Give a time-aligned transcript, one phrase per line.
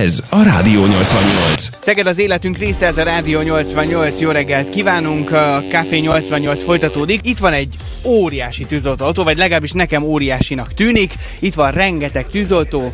[0.00, 1.68] Ez a Rádió 88.
[1.80, 4.20] Szeged az életünk része, ez a Rádió 88.
[4.20, 7.20] Jó reggelt kívánunk, a Café 88 folytatódik.
[7.22, 7.74] Itt van egy
[8.04, 11.14] óriási tűzoltó, vagy legalábbis nekem óriásinak tűnik.
[11.38, 12.92] Itt van rengeteg tűzoltó,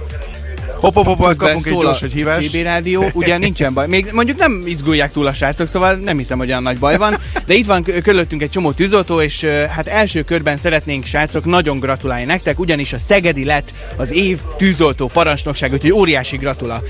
[0.81, 2.51] Hopp, hopp, hopp, Közben kapunk egy gyors a egy hívást.
[2.51, 3.87] CB rádió, ugye nincsen baj.
[3.87, 7.15] Még mondjuk nem izgulják túl a srácok, szóval nem hiszem, hogy olyan nagy baj van.
[7.47, 12.25] De itt van körülöttünk egy csomó tűzoltó, és hát első körben szeretnénk srácok nagyon gratulálni
[12.25, 16.83] nektek, ugyanis a Szegedi lett az év tűzoltó parancsnokság, úgyhogy óriási gratula.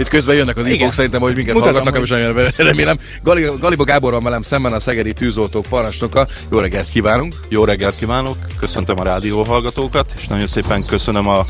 [0.00, 2.98] Itt közben jönnek az infók szerintem, hogy minket Mutatom, hallgatnak, és nagyon remélem.
[3.22, 6.28] Gali, Galiba Gábor van velem szemben, a Szegedi tűzoltók parancsnoka.
[6.50, 7.34] Jó reggelt kívánunk!
[7.48, 11.44] Jó reggelt kívánok, köszöntöm a rádió hallgatókat, és nagyon szépen köszönöm a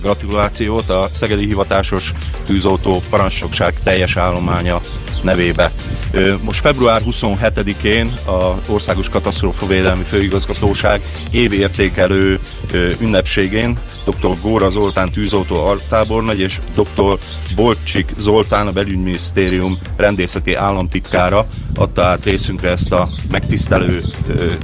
[0.00, 2.12] gratulációt a Szegedi Hivatásos
[2.46, 4.80] Tűzoltó Parancsnokság teljes állománya
[5.22, 5.72] nevébe.
[6.40, 12.38] Most február 27-én a Országos Katasztrófavédelmi Főigazgatóság évértékelő
[13.00, 14.32] ünnepségén dr.
[14.42, 17.18] Góra Zoltán tűzoltó altábornagy és dr.
[17.54, 24.02] Bolcsik Zoltán, a belügyminisztérium rendészeti államtitkára adta át részünkre ezt a megtisztelő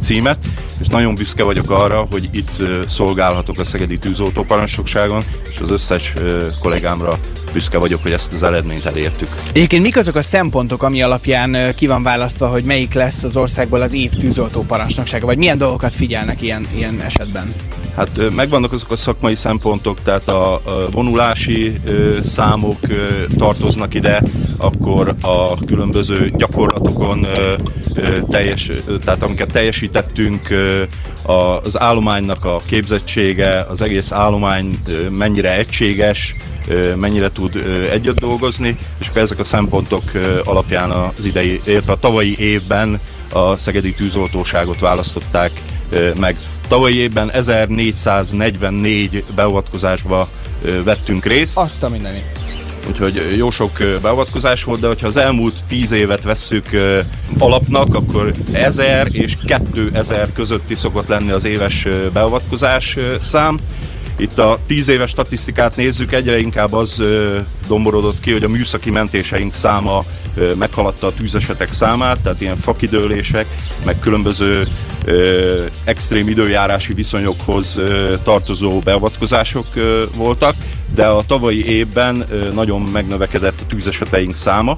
[0.01, 0.39] címet,
[0.81, 6.13] és nagyon büszke vagyok arra, hogy itt szolgálhatok a Szegedi Tűzoltó Parancsnokságon, és az összes
[6.61, 7.19] kollégámra
[7.53, 9.29] büszke vagyok, hogy ezt az eredményt elértük.
[9.53, 13.81] Egyébként mik azok a szempontok, ami alapján ki van választva, hogy melyik lesz az országból
[13.81, 17.55] az év tűzoltó parancsnoksága, vagy milyen dolgokat figyelnek ilyen, ilyen esetben?
[17.97, 21.81] Hát megvannak azok a szakmai szempontok, tehát a, vonulási
[22.23, 22.79] számok
[23.39, 24.23] tartoznak ide,
[24.57, 27.27] akkor a különböző gyakorlatokon
[28.29, 28.71] teljes,
[29.05, 30.49] tehát amiket teljesítettünk,
[31.27, 34.79] az állománynak a képzettsége, az egész állomány
[35.11, 36.37] mennyire egységes,
[36.97, 40.03] mennyire tud együtt dolgozni, és akkor ezek a szempontok
[40.45, 43.01] alapján az idei, illetve a tavalyi évben
[43.33, 45.51] a Szegedi Tűzoltóságot választották
[46.19, 46.37] meg.
[46.69, 50.29] Tavalyi évben 1444 beavatkozásba
[50.85, 52.36] vettünk részt, Azt a mindenit.
[52.89, 56.69] Úgyhogy jó sok beavatkozás volt, de hogyha az elmúlt 10 évet vesszük
[57.39, 63.59] alapnak, akkor 1000 és 2000 közötti szokott lenni az éves beavatkozás szám.
[64.17, 67.03] Itt a 10 éves statisztikát nézzük, egyre inkább az
[67.69, 70.03] domborodott ki, hogy a műszaki mentéseink száma
[70.59, 73.47] meghaladta a tűzesetek számát, tehát ilyen fakidőlések,
[73.85, 74.67] meg különböző
[75.05, 80.55] ö, extrém időjárási viszonyokhoz ö, tartozó beavatkozások ö, voltak,
[80.95, 84.75] de a tavalyi évben ö, nagyon megnövekedett a tűzeseteink száma,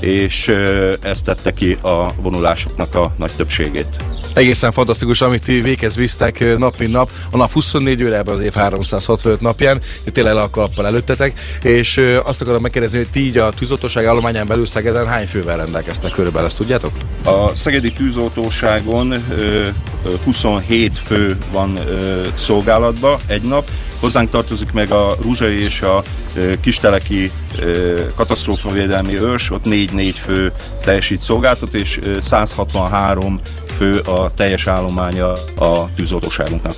[0.00, 0.52] és
[1.02, 3.86] ez tette ki a vonulásoknak a nagy többségét.
[4.34, 7.10] Egészen fantasztikus, amit ti véghez visztek nap mint nap.
[7.30, 9.80] A nap 24 óra ebben az év 365 napján,
[10.12, 14.46] tényleg le a kalappal előttetek, és azt akarom megkérdezni, hogy ti így a tűzoltóság állományán
[14.46, 16.90] belül Szegeden hány fővel rendelkeztek körülbelül, ezt tudjátok?
[17.24, 19.66] A Szegedi tűzoltóságon ö,
[20.04, 21.78] ö, 27 fő van
[22.34, 23.70] szolgálatban egy nap.
[24.00, 26.02] Hozzánk tartozik meg a Rúzsai és a
[26.60, 27.30] Kisteleki
[28.14, 30.52] katasztrófavédelmi őrs, ott 4-4 fő
[30.84, 33.40] teljesít szolgáltat, és ö, 163
[33.76, 36.74] fő a teljes állománya a tűzoltóságunknak.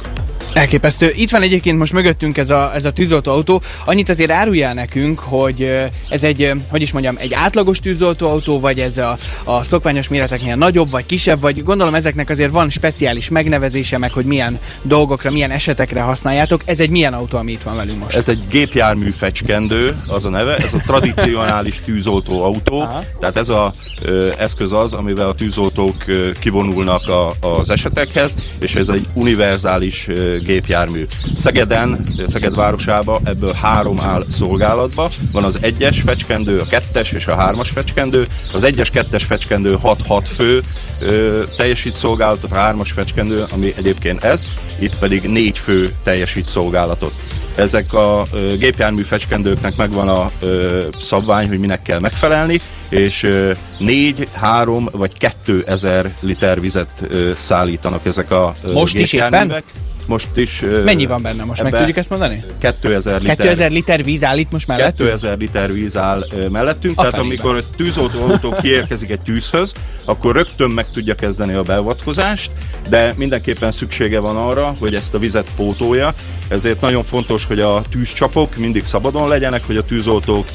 [0.52, 1.12] Elképesztő.
[1.16, 3.62] Itt van egyébként most mögöttünk ez a, ez a tűzoltóautó.
[3.84, 8.98] Annyit azért áruljál nekünk, hogy ez egy, hogy is mondjam, egy átlagos tűzoltóautó, vagy ez
[8.98, 14.12] a, a szokványos méreteknél nagyobb, vagy kisebb, vagy gondolom ezeknek azért van speciális megnevezése, meg
[14.12, 16.60] hogy milyen dolgokra, milyen esetekre használjátok.
[16.64, 18.16] Ez egy milyen autó, ami itt van velünk most?
[18.16, 23.04] Ez egy gépjármű fecskendő, az a neve, ez a tradicionális tűzoltó autó, Aha.
[23.20, 23.72] tehát ez a
[24.02, 30.08] ö, eszköz az, amivel a tűzoltók ö, kivonulnak a, az esetekhez, és ez egy univerzális
[30.08, 31.06] ö, gépjármű.
[31.34, 37.34] Szegeden, Szeged városába ebből három áll szolgálatba, van az egyes fecskendő, a kettes és a
[37.34, 40.62] hármas fecskendő, az egyes kettes fecskendő 6-6 fő
[41.00, 44.46] ö, teljesít szolgálatot, a hármas fecskendő, ami egyébként ez,
[44.78, 47.12] itt pedig négy fő teljesít szolgálatot.
[47.56, 53.52] Ezek a ö, gépjármű fecskendőknek megvan a ö, szabvány, hogy minek kell megfelelni, és ö,
[53.78, 55.12] 4, 3 vagy
[55.44, 59.64] 2000 liter vizet ö, szállítanak ezek a ö, Most is gépjárművek.
[60.08, 60.64] Most is.
[60.84, 61.62] Mennyi van benne most?
[61.62, 62.40] Meg tudjuk ezt mondani?
[62.60, 63.36] 2000 liter.
[63.36, 64.96] 2000 liter víz áll itt most mellett?
[64.96, 67.42] 2000 liter víz áll mellettünk, A tehát felébe.
[67.42, 69.72] amikor a tűzoltóautó kiérkezik egy tűzhöz,
[70.04, 72.50] akkor rögtön meg tudja kezdeni a beavatkozást,
[72.88, 76.14] de mindenképpen szüksége van arra, hogy ezt a vizet pótolja,
[76.48, 80.46] ezért nagyon fontos, hogy a tűzcsapok mindig szabadon legyenek, hogy a tűzoltók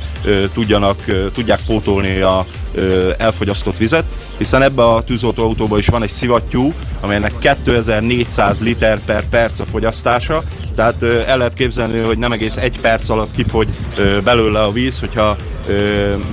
[0.53, 0.97] tudjanak,
[1.33, 2.45] tudják pótolni a
[3.17, 4.05] elfogyasztott vizet,
[4.37, 10.41] hiszen ebbe a tűzoltóautóban is van egy szivattyú, amelynek 2400 liter per perc a fogyasztása,
[10.75, 13.69] tehát el lehet képzelni, hogy nem egész egy perc alatt kifogy
[14.23, 15.35] belőle a víz, hogyha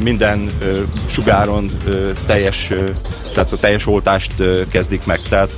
[0.03, 0.51] minden
[1.09, 1.71] sugáron
[2.27, 2.73] teljes,
[3.35, 4.33] tehát a teljes oltást
[4.71, 5.21] kezdik meg.
[5.29, 5.53] Tehát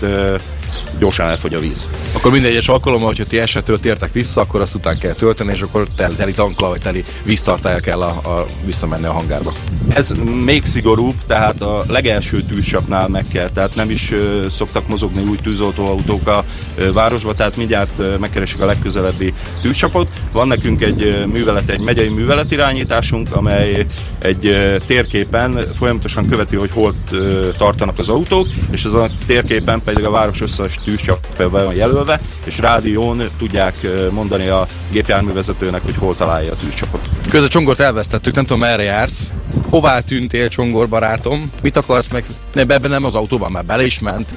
[0.99, 1.89] gyorsan elfogy a víz.
[2.13, 5.61] Akkor minden egyes alkalommal, hogyha ti esetől tértek vissza, akkor azt után kell tölteni, és
[5.61, 9.53] akkor teli, teli tankkal, vagy teli víztartája kell a, a, visszamenni a hangárba.
[9.95, 10.13] Ez
[10.45, 15.37] még szigorúbb, tehát a legelső tűzcsapnál meg kell, tehát nem is ö, szoktak mozogni új
[15.37, 16.45] tűzoltóautók a
[16.77, 20.09] ö, városba, tehát mindjárt ö, megkeresik a legközelebbi tűzcsapot.
[20.33, 23.87] Van nekünk egy ö, művelet, egy megyei műveletirányításunk, amely
[24.23, 29.83] egy ö, térképen folyamatosan követi, hogy hol ö, tartanak az autók, és ez a térképen
[29.85, 33.77] pedig a város összes tűzcsapja van jelölve, és rádión tudják
[34.11, 37.09] mondani a gépjárművezetőnek, hogy hol találja a tűzcsapot.
[37.31, 39.33] Közben Csongort elvesztettük, nem tudom merre jársz.
[39.71, 41.51] Hová tűntél, Csongor barátom?
[41.63, 42.25] Mit akarsz meg?
[42.53, 44.29] Ne, ebben nem az autóban, már bele is ment.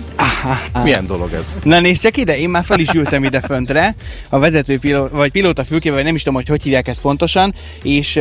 [0.84, 1.56] Milyen dolog ez?
[1.64, 3.96] Na nézd csak ide, én már fel is ültem ide föntre,
[4.30, 4.80] a vezető
[5.12, 8.20] vagy pilóta fülkével, vagy nem is tudom, hogy hogy hívják ezt pontosan, és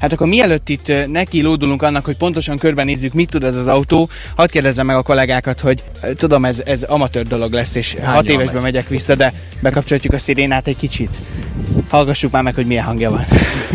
[0.00, 4.08] hát akkor mielőtt itt neki lódulunk annak, hogy pontosan körbenézzük, mit tud ez az autó,
[4.36, 5.84] hadd kérdezzem meg a kollégákat, hogy
[6.16, 8.72] tudom, ez, ez amatőr dolog lesz, és Hányan hat évesben megy?
[8.72, 11.10] megyek vissza, de bekapcsoljuk a szirénát egy kicsit.
[11.88, 13.24] Hallgassuk már meg, hogy milyen hangja van.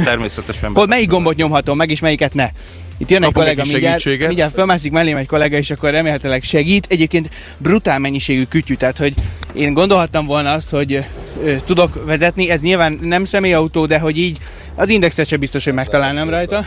[0.04, 0.74] Természetesen.
[0.74, 2.50] Hol melyik gombot nyomhatom meg, és melyiket ne?
[2.98, 5.90] Itt jön egy Kapunk egy kollega kis mindjárt, mindjárt fölmászik mellém egy kollega, és akkor
[5.90, 6.86] remélhetőleg segít.
[6.90, 9.14] Egyébként brutál mennyiségű kütyű, tehát hogy
[9.54, 11.04] én gondolhattam volna azt, hogy
[11.44, 14.38] ö, tudok vezetni, ez nyilván nem személyautó, de hogy így
[14.76, 16.66] az indexet sem biztos, hogy megtalálnám rajta.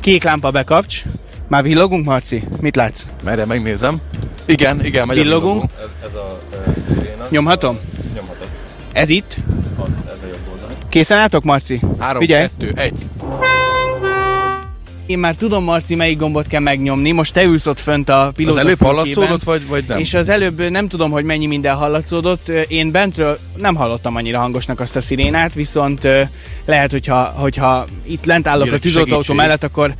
[0.00, 1.02] Kék lámpa bekapcs.
[1.48, 2.44] Már villogunk, Marci?
[2.60, 3.06] Mit látsz?
[3.24, 4.00] Merre megnézem?
[4.50, 5.70] Igen, igen, megy a Villogunk.
[5.76, 7.26] villogó.
[7.28, 7.78] Nyomhatom?
[8.92, 9.36] Ez itt?
[10.88, 11.80] Készen álltok, Marci?
[11.98, 12.42] Három, Figyelj.
[12.42, 12.98] kettő, egy.
[15.06, 17.10] Én már tudom, Marci, melyik gombot kell megnyomni.
[17.10, 18.94] Most te ülsz ott fönt a Az pilóta előbb fülkében.
[18.94, 19.98] hallatszódott, vagy, vagy nem?
[19.98, 22.48] És az előbb nem tudom, hogy mennyi minden hallatszódott.
[22.48, 26.08] Én bentről nem hallottam annyira hangosnak azt a szirénát, viszont
[26.64, 29.94] lehet, hogyha, hogyha itt lent állok Jön a tűzoltóautó mellett, akkor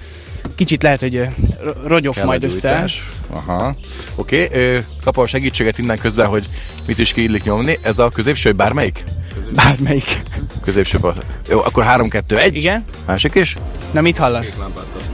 [0.56, 1.26] kicsit lehet, hogy
[1.84, 2.84] rogyok Kell majd össze.
[3.30, 3.74] Aha.
[4.14, 4.78] Oké, okay.
[5.04, 6.48] kapom a segítséget innen közben, hogy
[6.86, 7.78] mit is kiillik nyomni.
[7.82, 9.04] Ez a középső, bármelyik?
[9.54, 10.22] Bármelyik.
[10.62, 10.98] Középső.
[11.48, 12.56] Jó, akkor 3, 2, 1.
[12.56, 12.84] Igen?
[13.06, 13.56] Másik is.
[13.92, 14.60] Na mit hallasz?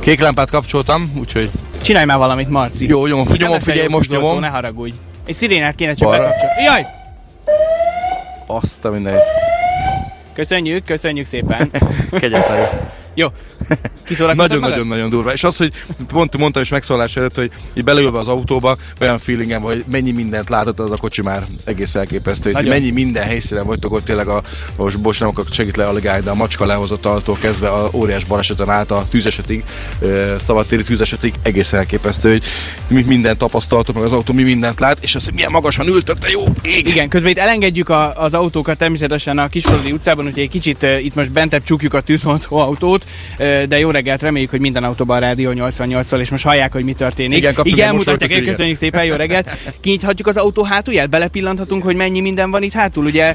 [0.00, 1.50] Kék lámpát kapcsoltam, úgyhogy
[1.80, 2.88] Csinálj már valamit, Marci.
[2.88, 4.42] Jó, nyomom, Nem nyomom, leszel figyelj, jó most tűzoltó, nyomom.
[4.42, 4.94] Ne haragudj.
[5.26, 6.22] Egy szirénát kéne csak Balra.
[6.22, 6.62] bekapcsolni.
[6.62, 6.86] Jaj!
[8.46, 9.22] azt a mindenit.
[10.32, 11.70] Köszönjük, köszönjük szépen.
[12.20, 12.90] Kegyetlen.
[13.16, 13.28] Jó.
[14.34, 15.32] Nagyon-nagyon-nagyon durva.
[15.32, 15.72] És az, hogy
[16.06, 20.48] pont mondtam is megszólás előtt, hogy így beleülve az autóba, olyan feelingem, hogy mennyi mindent
[20.48, 22.52] látott az a kocsi már egész elképesztő.
[22.52, 24.42] Hogy mennyi minden helyszínen vagytok ott tényleg a,
[24.76, 28.70] most bocs, nem akarok segít le a de a macska lehozataltól kezdve a óriás baleseten
[28.70, 29.64] át a tűzesetig,
[30.38, 35.14] szabadtéri tűzesetig egész elképesztő, hogy mi mindent tapasztaltok, meg az autó mi mindent lát, és
[35.14, 36.86] az, hogy milyen magasan ültök, de jó ég.
[36.86, 41.14] Igen, közben itt elengedjük a, az autókat természetesen a Kisfaludi utcában, úgyhogy egy kicsit itt
[41.14, 43.05] most bentebb csukjuk a tűzoltó autót,
[43.68, 46.92] de jó reggelt, reméljük, hogy minden autóban a Rádió 88-szal, és most hallják, hogy mi
[46.92, 47.38] történik.
[47.38, 48.44] Igen, Igen mutatják, igen.
[48.44, 49.56] köszönjük szépen, jó reggelt.
[49.80, 53.04] Kinyithatjuk az autó hátulját, belepillanthatunk, hogy mennyi minden van itt hátul.
[53.04, 53.34] Ugye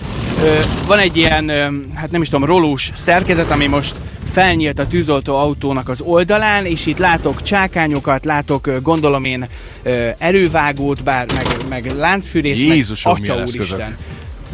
[0.88, 1.50] van egy ilyen,
[1.96, 3.96] hát nem is tudom, rolós szerkezet, ami most
[4.32, 9.48] felnyílt a tűzoltó autónak az oldalán, és itt látok csákányokat, látok, gondolom én,
[10.18, 13.96] erővágót, bár meg, meg láncfűrészt, Jézusom, meg atya úristen.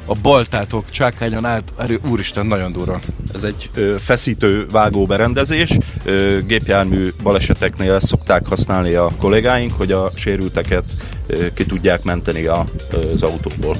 [0.09, 3.00] A baltátok csákányon át, erő, úristen, nagyon durva.
[3.33, 5.77] Ez egy ö, feszítő vágó berendezés.
[6.04, 10.83] Ö, gépjármű baleseteknél ezt szokták használni a kollégáink, hogy a sérülteket
[11.27, 12.65] ö, ki tudják menteni a,
[13.13, 13.75] az autóból.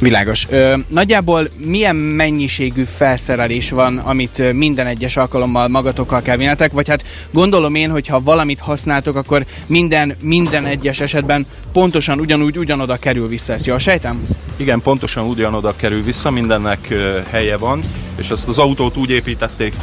[0.00, 0.46] Világos.
[0.50, 7.04] Ö, nagyjából milyen mennyiségű felszerelés van, amit minden egyes alkalommal magatokkal kell vinnetek, vagy hát
[7.32, 13.28] gondolom én, hogy ha valamit használtok, akkor minden, minden egyes esetben pontosan ugyanúgy, ugyanoda kerül
[13.28, 13.52] vissza.
[13.52, 14.22] Ezt jól sejtem?
[14.56, 16.94] Igen, pontosan ugyanoda kerül vissza, mindennek
[17.30, 17.82] helye van,
[18.16, 19.74] és ezt az autót úgy építették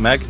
[0.00, 0.20] meg,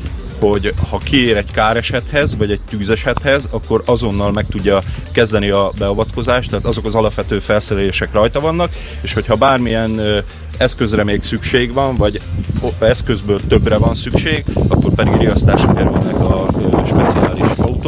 [0.43, 4.83] hogy ha kiér egy káresethez, vagy egy tűzesethez, akkor azonnal meg tudja
[5.13, 8.71] kezdeni a beavatkozást, tehát azok az alapvető felszerelések rajta vannak,
[9.01, 10.01] és hogyha bármilyen
[10.57, 12.21] eszközre még szükség van, vagy
[12.79, 16.47] eszközből többre van szükség, akkor pedig riasztásra kerülnek a
[16.87, 17.82] speciális autók,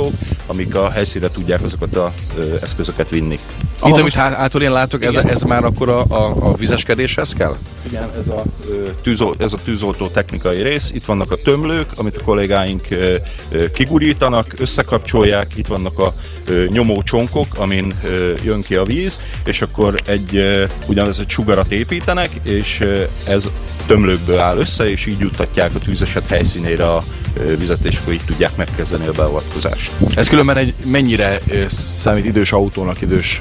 [0.54, 3.38] amik a helyszínre tudják azokat az eszközöket vinni.
[3.84, 5.28] Itt, amit há- hátul én látok, ez, Igen.
[5.28, 7.56] ez már akkor a, a, a vizeskedéshez kell?
[7.86, 10.90] Igen, ez a, ö, tűzol, ez a tűzoltó technikai rész.
[10.94, 13.16] Itt vannak a tömlők, amit a kollégáink ö,
[13.50, 15.56] ö, kigurítanak, összekapcsolják.
[15.56, 16.14] Itt vannak a
[16.46, 21.72] ö, nyomócsonkok, amin ö, jön ki a víz, és akkor egy ö, ugyanez egy sugarat
[21.72, 23.50] építenek, és ö, ez
[23.86, 27.02] tömlőkből áll össze, és így juttatják a tűzeset helyszínére a
[27.38, 29.92] ö, vizet, és akkor így tudják megkezdeni a beavatkozást.
[30.16, 33.40] Ez különben egy mennyire számít idős autónak, idős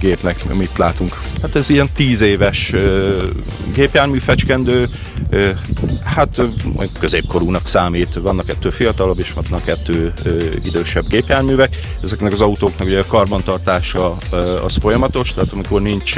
[0.00, 1.20] gépnek, mit látunk?
[1.42, 2.74] Hát ez ilyen tíz éves
[3.74, 4.88] gépjármű fecskendő,
[6.04, 6.42] hát
[6.98, 10.12] középkorúnak számít, vannak ettől fiatalabb és vannak ettől
[10.64, 11.76] idősebb gépjárművek.
[12.02, 14.16] Ezeknek az autóknak ugye a karbantartása
[14.64, 16.14] az folyamatos, tehát amikor nincs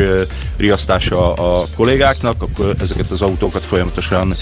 [0.56, 4.36] riasztása a kollégáknak, akkor ezeket az autókat folyamatosan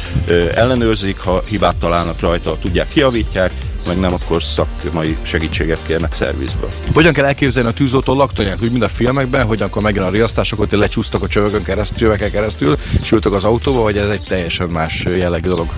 [0.54, 3.52] ellenőrzik, ha hibát találnak rajta, tudják, kiavítják,
[3.86, 6.68] meg nem, akkor szakmai segítséget kérnek szervizből.
[6.94, 10.52] Hogyan kell elképzelni a tűzoltó laktanyát, úgy, mint a filmekben, hogy akkor megjön a riasztás,
[10.52, 14.68] akkor lecsúsztak a csövökön keresztül, csöveken keresztül, és ültök az autóba, vagy ez egy teljesen
[14.68, 15.72] más jellegű dolog?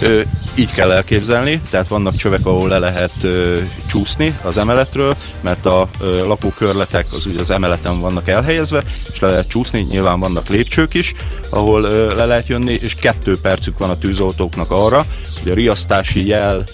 [0.00, 0.20] Ö,
[0.54, 5.88] így kell elképzelni, tehát vannak csövek, ahol le lehet ö, csúszni az emeletről, mert a
[6.00, 8.82] ö, lakókörletek az ugye az emeleten vannak elhelyezve,
[9.12, 11.14] és le lehet csúszni, nyilván vannak lépcsők is,
[11.50, 15.04] ahol ö, le lehet jönni, és kettő percük van a tűzoltóknak arra,
[15.42, 16.64] hogy a riasztási jel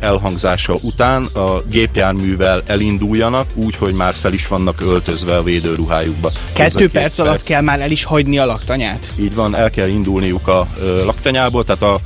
[0.00, 6.32] elhangzása után a gépjárművel elinduljanak, úgy, hogy már fel is vannak öltözve a védőruhájukba.
[6.52, 9.12] Kettő két perc alatt kell már el is hagyni a laktanyát.
[9.20, 10.68] így van, el kell indulniuk a
[11.04, 12.00] laktanyából, tehát a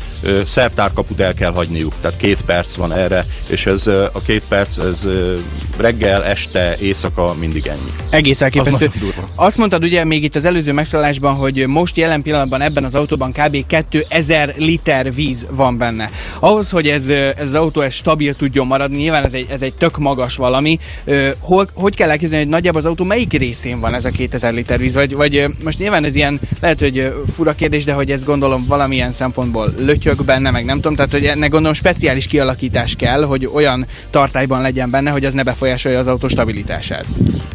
[0.44, 5.08] szertárkaput el kell hagyniuk, tehát két perc van erre, és ez a két perc, ez
[5.76, 7.92] reggel, este, éjszaka mindig ennyi.
[8.10, 8.90] Egész elképesztő.
[9.34, 13.32] Azt mondtad ugye még itt az előző megszállásban, hogy most jelen pillanatban ebben az autóban
[13.32, 13.66] kb.
[13.66, 16.10] 2000 liter víz van benne.
[16.38, 19.74] Ahhoz, hogy ez, ez az autó ez stabil tudjon maradni, nyilván ez egy, ez egy
[19.74, 20.78] tök magas valami.
[21.04, 24.52] Ö, Hol, hogy kell elképzelni, hogy nagyjából az autó melyik részén van ez a 2000
[24.52, 24.94] liter víz?
[24.94, 29.12] Vagy, vagy most nyilván ez ilyen, lehet, hogy fura kérdés, de hogy ez gondolom valamilyen
[29.12, 33.86] szempontból lötyög benne, meg nem tudom, tehát hogy ennek gondolom speciális kialakítás kell, hogy olyan
[34.10, 37.04] tartályban legyen benne, hogy az ne befolyásolja az autó stabilitását.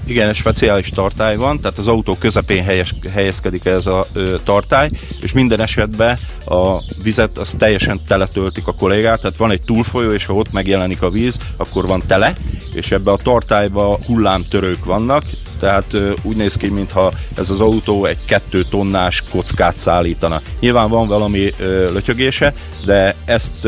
[0.06, 4.90] Igen, egy speciális tartály van, tehát az autó közepén helyes, helyezkedik ez a ö, tartály,
[5.22, 10.26] és minden esetben a vizet az teljesen teletöltik a kollégák, tehát van egy túlfolyó, és
[10.26, 12.34] ha ott megjelenik a víz, akkor van tele,
[12.74, 15.24] és ebbe a tartályba hullámtörők vannak,
[15.62, 20.42] tehát úgy néz ki, mintha ez az autó egy kettő tonnás kockát szállítana.
[20.60, 21.54] Nyilván van valami
[21.92, 22.54] lötyögése,
[22.86, 23.68] de ezt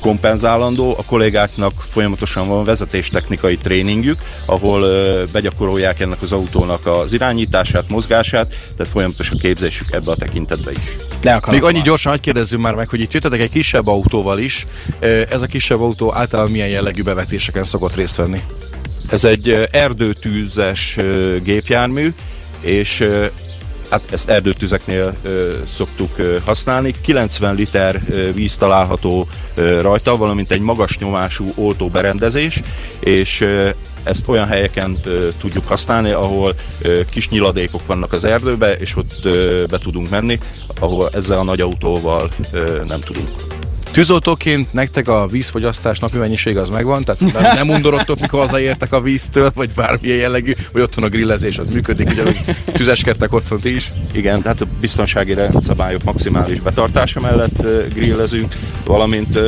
[0.00, 4.84] kompenzálandó, a kollégáknak folyamatosan van vezetéstechnikai tréningjük, ahol
[5.32, 10.96] begyakorolják ennek az autónak az irányítását, mozgását, tehát folyamatos a képzésük ebbe a tekintetbe is.
[11.22, 14.66] Le Még annyi gyorsan, hogy kérdezzünk már meg, hogy itt jöttetek egy kisebb autóval is.
[15.28, 18.40] Ez a kisebb autó általában milyen jellegű bevetéseken szokott részt venni?
[19.10, 20.96] Ez egy erdőtűzes
[21.42, 22.12] gépjármű,
[22.60, 23.04] és
[23.90, 25.16] hát ezt erdőtüzeknél
[25.66, 26.10] szoktuk
[26.44, 26.94] használni.
[27.02, 28.00] 90 liter
[28.34, 29.28] víz található
[29.80, 32.62] rajta, valamint egy magas nyomású oltóberendezés,
[33.00, 33.46] és
[34.02, 34.98] ezt olyan helyeken
[35.40, 36.54] tudjuk használni, ahol
[37.10, 39.28] kis nyiladékok vannak az erdőbe, és ott
[39.70, 40.38] be tudunk menni,
[40.80, 42.30] ahol ezzel a nagy autóval
[42.88, 43.49] nem tudunk.
[43.92, 49.00] Tűzoltóként nektek a vízfogyasztás napi mennyiség az megvan, tehát nem, nem undorodtok, mikor hazaértek a
[49.00, 52.40] víztől, vagy bármilyen jellegű, vagy otthon a grillezés az működik, ugyanúgy
[52.72, 53.90] tüzeskedtek otthon ti is.
[54.12, 58.54] Igen, tehát a biztonsági rendszabályok maximális betartása mellett grillezünk,
[58.84, 59.38] valamint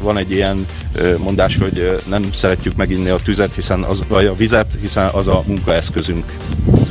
[0.00, 0.66] van egy ilyen
[1.18, 5.42] mondás, hogy nem szeretjük meginni a tüzet, hiszen az, vagy a vizet, hiszen az a
[5.46, 6.24] munkaeszközünk.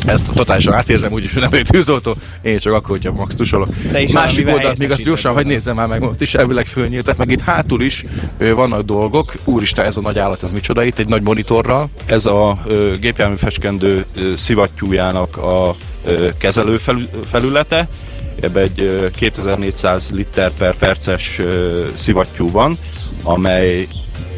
[0.05, 3.67] Ezt totálisan átérzem úgyis, hogy nem egy tűzoltó, én csak akkor, hogyha max tusolok.
[4.13, 7.41] Másik oldalt még azt gyorsan, hogy nézzem már meg, ott is elvileg fölnyíltak, meg itt
[7.41, 8.05] hátul is
[8.37, 9.33] vannak dolgok.
[9.43, 11.89] Úristen, ez a nagy állat, ez micsoda itt, egy nagy monitorral.
[12.05, 12.57] Ez a
[12.99, 15.75] gépjármű feskendő szivattyújának a
[16.37, 17.87] kezelő felü- felülete.
[18.41, 21.41] Ebbe egy ö, 2400 liter per perces
[21.93, 22.77] szivattyú van,
[23.23, 23.87] amely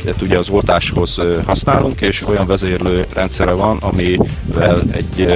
[0.06, 5.28] hát ugye az oltáshoz használunk, és olyan vezérlő rendszere van, amivel egy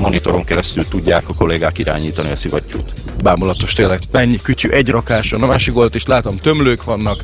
[0.00, 2.92] monitoron keresztül tudják a kollégák irányítani a szivattyút.
[3.22, 7.20] Bámulatos tényleg, mennyi kütyű egy rakáson, a másik oldalt is látom tömlők vannak,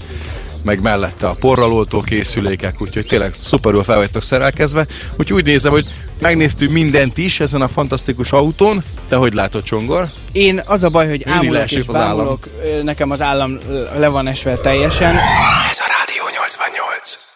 [0.63, 4.87] meg mellette a porraloltó készülékek, úgyhogy tényleg szuperül fel vagytok szerelkezve.
[5.19, 5.87] Úgyhogy úgy nézem, hogy
[6.21, 8.83] megnéztük mindent is ezen a fantasztikus autón.
[9.09, 10.07] Te hogy látod, Csongor?
[10.33, 12.17] Én az a baj, hogy Mindig ámulok és az állam.
[12.17, 12.49] bámulok,
[12.83, 13.59] nekem az állam
[13.97, 15.15] le van esve teljesen.
[15.71, 17.34] Ez a Rádió 88.